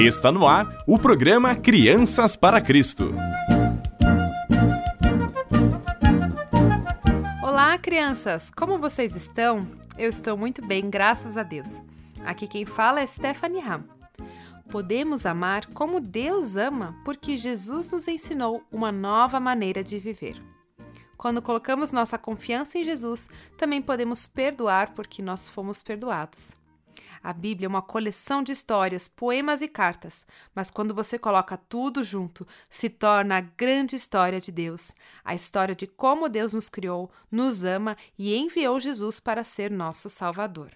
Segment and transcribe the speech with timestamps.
[0.00, 3.12] Está no ar o programa Crianças para Cristo.
[7.42, 8.50] Olá, crianças!
[8.56, 9.70] Como vocês estão?
[9.98, 11.82] Eu estou muito bem, graças a Deus.
[12.24, 13.84] Aqui quem fala é Stephanie Ham.
[14.70, 20.42] Podemos amar como Deus ama porque Jesus nos ensinou uma nova maneira de viver.
[21.18, 26.58] Quando colocamos nossa confiança em Jesus, também podemos perdoar porque nós fomos perdoados.
[27.22, 32.02] A Bíblia é uma coleção de histórias, poemas e cartas, mas quando você coloca tudo
[32.02, 37.10] junto, se torna a grande história de Deus, a história de como Deus nos criou,
[37.30, 40.70] nos ama e enviou Jesus para ser nosso Salvador.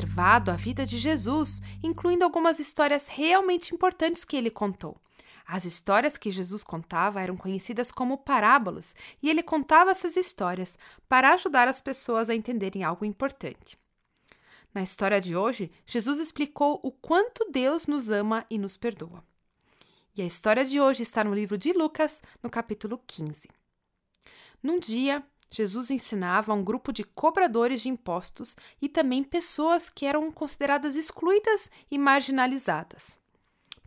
[0.00, 4.98] Observado a vida de Jesus, incluindo algumas histórias realmente importantes que ele contou.
[5.46, 11.34] As histórias que Jesus contava eram conhecidas como parábolas, e ele contava essas histórias para
[11.34, 13.78] ajudar as pessoas a entenderem algo importante.
[14.72, 19.22] Na história de hoje, Jesus explicou o quanto Deus nos ama e nos perdoa.
[20.16, 23.48] E a história de hoje está no livro de Lucas, no capítulo 15.
[24.62, 30.06] Num dia, Jesus ensinava a um grupo de cobradores de impostos e também pessoas que
[30.06, 33.18] eram consideradas excluídas e marginalizadas.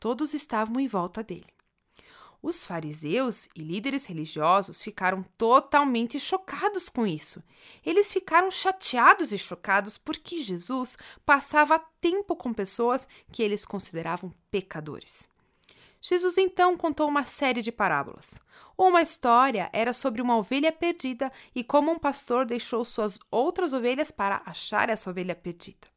[0.00, 1.46] Todos estavam em volta dele.
[2.42, 7.42] Os fariseus e líderes religiosos ficaram totalmente chocados com isso.
[7.84, 10.96] Eles ficaram chateados e chocados porque Jesus
[11.26, 15.28] passava tempo com pessoas que eles consideravam pecadores.
[16.00, 18.40] Jesus então contou uma série de parábolas.
[18.76, 24.10] Uma história era sobre uma ovelha perdida e como um pastor deixou suas outras ovelhas
[24.10, 25.88] para achar essa ovelha perdida.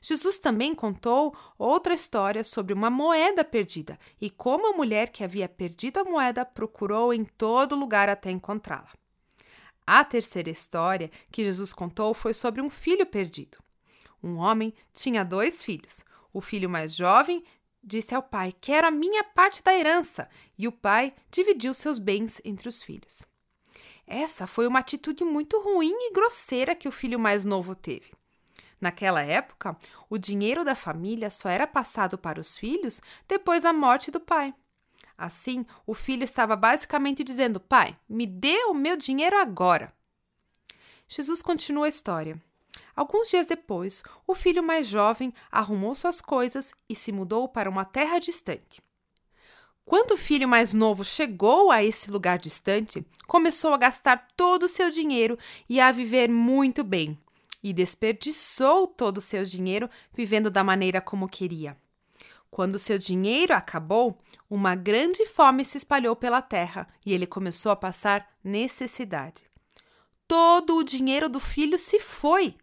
[0.00, 5.48] Jesus também contou outra história sobre uma moeda perdida e como a mulher que havia
[5.48, 8.90] perdido a moeda procurou em todo lugar até encontrá-la.
[9.86, 13.58] A terceira história que Jesus contou foi sobre um filho perdido.
[14.22, 16.04] Um homem tinha dois filhos.
[16.32, 17.44] O filho mais jovem
[17.82, 20.28] disse ao pai: Quero a minha parte da herança.
[20.56, 23.26] E o pai dividiu seus bens entre os filhos.
[24.06, 28.12] Essa foi uma atitude muito ruim e grosseira que o filho mais novo teve.
[28.80, 29.76] Naquela época,
[30.10, 34.52] o dinheiro da família só era passado para os filhos depois da morte do pai.
[35.16, 39.92] Assim, o filho estava basicamente dizendo: Pai, me dê o meu dinheiro agora.
[41.08, 42.42] Jesus continua a história.
[42.94, 47.84] Alguns dias depois, o filho mais jovem arrumou suas coisas e se mudou para uma
[47.84, 48.82] terra distante.
[49.84, 54.68] Quando o filho mais novo chegou a esse lugar distante, começou a gastar todo o
[54.68, 55.38] seu dinheiro
[55.68, 57.18] e a viver muito bem,
[57.62, 61.76] e desperdiçou todo o seu dinheiro vivendo da maneira como queria.
[62.50, 64.18] Quando seu dinheiro acabou,
[64.48, 69.44] uma grande fome se espalhou pela terra e ele começou a passar necessidade.
[70.28, 72.54] Todo o dinheiro do filho se foi.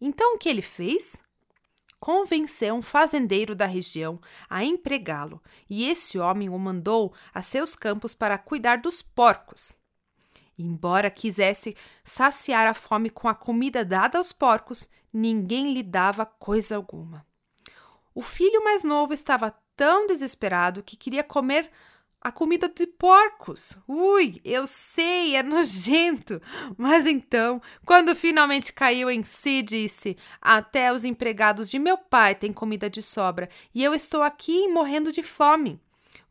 [0.00, 1.22] Então o que ele fez?
[1.98, 8.14] Convenceu um fazendeiro da região a empregá-lo, e esse homem o mandou a seus campos
[8.14, 9.78] para cuidar dos porcos.
[10.58, 16.76] Embora quisesse saciar a fome com a comida dada aos porcos, ninguém lhe dava coisa
[16.76, 17.26] alguma.
[18.14, 21.70] O filho mais novo estava tão desesperado que queria comer
[22.26, 23.78] a comida de porcos.
[23.86, 26.42] Ui, eu sei, é nojento.
[26.76, 32.52] Mas então, quando finalmente caiu em si, disse: Até os empregados de meu pai têm
[32.52, 35.80] comida de sobra e eu estou aqui morrendo de fome.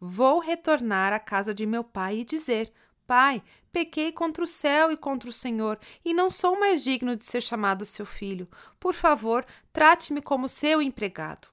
[0.00, 2.72] Vou retornar à casa de meu pai e dizer:
[3.06, 7.26] Pai, pequei contra o céu e contra o Senhor, e não sou mais digno de
[7.26, 8.48] ser chamado seu filho.
[8.80, 11.48] Por favor, trate-me como seu empregado.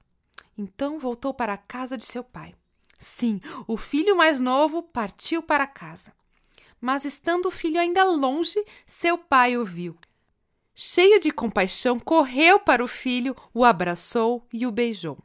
[0.56, 2.54] Então voltou para a casa de seu pai.
[3.00, 6.12] Sim, o filho mais novo partiu para casa.
[6.80, 9.96] Mas estando o filho ainda longe, seu pai o viu.
[10.72, 15.18] Cheio de compaixão, correu para o filho, o abraçou e o beijou.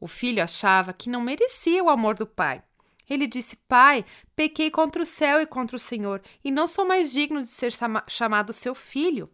[0.00, 2.62] O filho achava que não merecia o amor do pai
[3.08, 4.04] ele disse: Pai,
[4.34, 7.72] pequei contra o céu e contra o Senhor, e não sou mais digno de ser
[8.08, 9.30] chamado seu filho.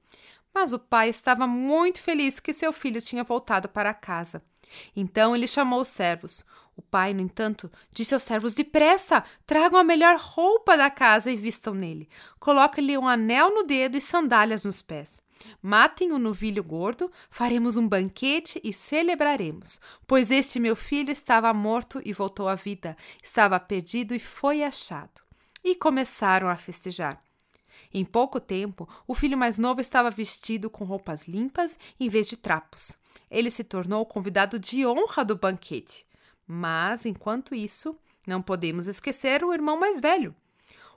[0.52, 4.42] Mas o pai estava muito feliz que seu filho tinha voltado para casa.
[4.96, 6.44] Então ele chamou os servos.
[6.80, 11.36] O pai, no entanto, disse aos servos: Depressa, tragam a melhor roupa da casa e
[11.36, 12.08] vistam nele.
[12.38, 15.20] Coloquem-lhe um anel no dedo e sandálias nos pés.
[15.60, 22.00] Matem o novilho gordo, faremos um banquete e celebraremos, pois este meu filho estava morto
[22.02, 25.20] e voltou à vida, estava perdido e foi achado.
[25.62, 27.20] E começaram a festejar.
[27.92, 32.38] Em pouco tempo, o filho mais novo estava vestido com roupas limpas em vez de
[32.38, 32.96] trapos.
[33.30, 36.08] Ele se tornou o convidado de honra do banquete.
[36.52, 40.34] Mas, enquanto isso, não podemos esquecer o irmão mais velho.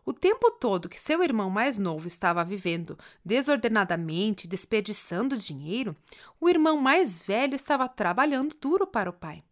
[0.04, 5.96] O tempo todo que seu irmão mais novo estava vivendo desordenadamente, desperdiçando dinheiro,
[6.42, 9.44] o irmão mais velho estava trabalhando duro para o pai.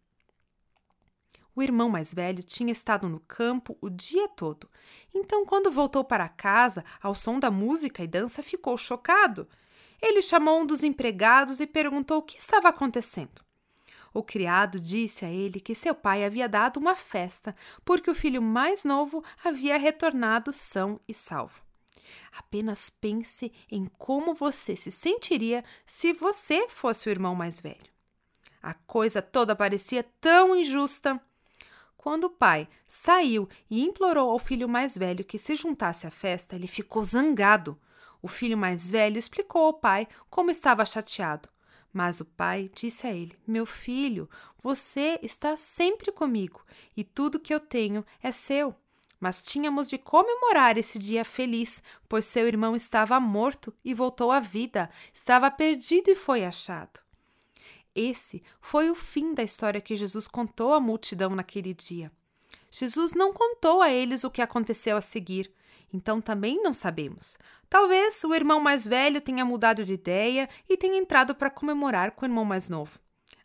[1.54, 4.68] O irmão mais velho tinha estado no campo o dia todo,
[5.14, 9.46] então, quando voltou para casa, ao som da música e dança, ficou chocado.
[10.00, 13.51] Ele chamou um dos empregados e perguntou o que estava acontecendo.
[14.14, 17.54] O criado disse a ele que seu pai havia dado uma festa
[17.84, 21.62] porque o filho mais novo havia retornado são e salvo.
[22.36, 27.90] Apenas pense em como você se sentiria se você fosse o irmão mais velho.
[28.62, 31.20] A coisa toda parecia tão injusta.
[31.96, 36.54] Quando o pai saiu e implorou ao filho mais velho que se juntasse à festa,
[36.54, 37.78] ele ficou zangado.
[38.20, 41.48] O filho mais velho explicou ao pai como estava chateado
[41.92, 44.28] Mas o pai disse a ele: Meu filho,
[44.62, 46.64] você está sempre comigo
[46.96, 48.74] e tudo que eu tenho é seu.
[49.20, 54.40] Mas tínhamos de comemorar esse dia feliz, pois seu irmão estava morto e voltou à
[54.40, 57.00] vida, estava perdido e foi achado.
[57.94, 62.10] Esse foi o fim da história que Jesus contou à multidão naquele dia.
[62.70, 65.52] Jesus não contou a eles o que aconteceu a seguir,
[65.92, 67.38] então também não sabemos.
[67.68, 72.24] Talvez o irmão mais velho tenha mudado de ideia e tenha entrado para comemorar com
[72.24, 72.98] o irmão mais novo.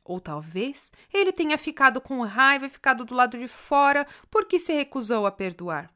[0.03, 4.73] Ou talvez ele tenha ficado com raiva e ficado do lado de fora porque se
[4.73, 5.91] recusou a perdoar.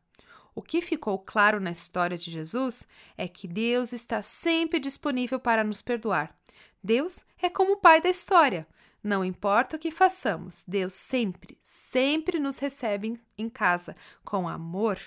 [0.54, 2.86] O que ficou claro na história de Jesus
[3.18, 6.36] é que Deus está sempre disponível para nos perdoar.
[6.84, 8.68] Deus é como o pai da história.
[9.04, 15.00] Não importa o que façamos, Deus sempre, sempre nos recebe em casa com amor.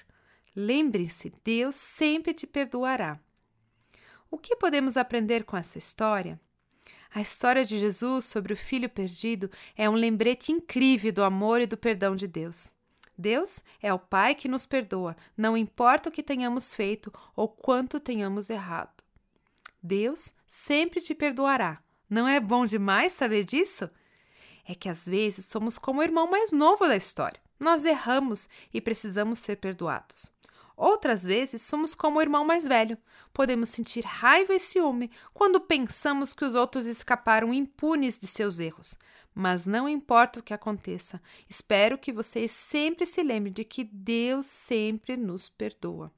[0.54, 3.18] Lembre-se, Deus sempre te perdoará.
[4.30, 6.40] O que podemos aprender com essa história?
[7.14, 11.66] A história de Jesus sobre o filho perdido é um lembrete incrível do amor e
[11.66, 12.72] do perdão de Deus.
[13.16, 18.00] Deus é o Pai que nos perdoa, não importa o que tenhamos feito ou quanto
[18.00, 19.04] tenhamos errado.
[19.80, 21.80] Deus sempre te perdoará.
[22.10, 23.88] Não é bom demais saber disso?
[24.66, 27.40] É que às vezes somos como o irmão mais novo da história.
[27.60, 30.33] Nós erramos e precisamos ser perdoados.
[30.76, 32.98] Outras vezes somos como o irmão mais velho.
[33.32, 38.98] Podemos sentir raiva e ciúme quando pensamos que os outros escaparam impunes de seus erros.
[39.34, 44.46] Mas não importa o que aconteça, espero que vocês sempre se lembrem de que Deus
[44.46, 46.12] sempre nos perdoa.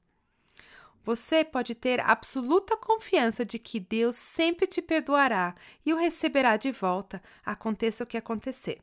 [1.03, 6.71] Você pode ter absoluta confiança de que Deus sempre te perdoará e o receberá de
[6.71, 8.81] volta, aconteça o que acontecer.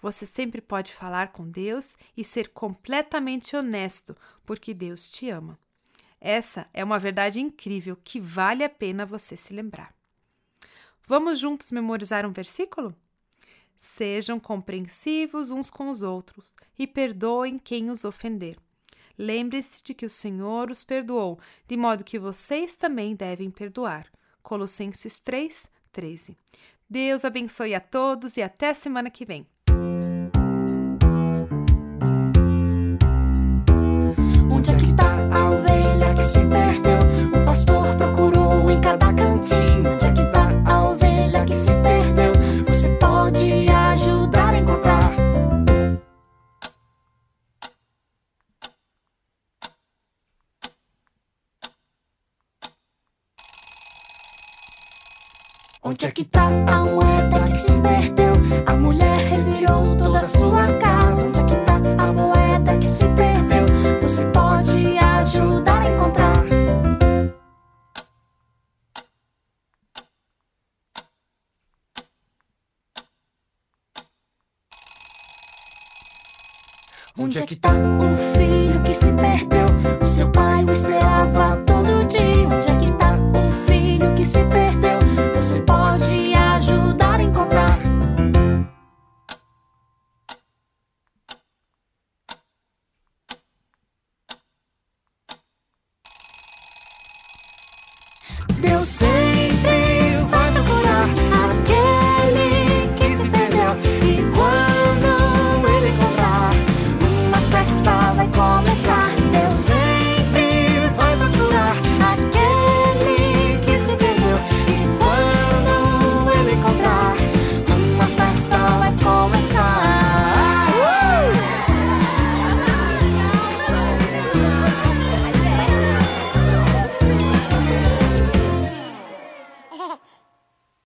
[0.00, 5.58] Você sempre pode falar com Deus e ser completamente honesto, porque Deus te ama.
[6.20, 9.94] Essa é uma verdade incrível que vale a pena você se lembrar.
[11.06, 12.94] Vamos juntos memorizar um versículo?
[13.76, 18.56] Sejam compreensivos uns com os outros e perdoem quem os ofender.
[19.18, 24.06] Lembre-se de que o Senhor os perdoou, de modo que vocês também devem perdoar.
[24.42, 26.36] Colossenses 3, 13.
[26.88, 29.46] Deus abençoe a todos e até semana que vem.
[39.42, 42.32] Onde é que tá a ovelha que se perdeu?
[42.64, 45.10] Você pode ajudar a encontrar.
[55.82, 58.32] Onde é que tá a moeda que se perdeu?
[58.64, 61.26] A mulher revirou toda a sua casa.
[61.26, 63.66] Onde é que tá a moeda que se perdeu?
[64.00, 66.31] Você pode ajudar a encontrar.
[77.32, 78.41] Onde é que tá o filho